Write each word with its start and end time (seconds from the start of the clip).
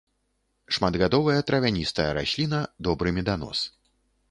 Шматгадовая 0.77 1.41
травяністая 1.51 2.07
расліна, 2.19 2.65
добры 2.87 3.09
меданос. 3.21 3.59